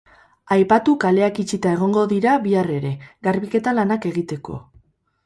Aipatu 0.53 0.93
kaleak 1.01 1.41
itxita 1.43 1.73
egongo 1.77 2.05
dira 2.13 2.33
bihar 2.47 2.71
ere, 2.79 2.95
garbiketa 3.29 3.75
lanak 3.81 4.09
egiteko. 4.13 4.57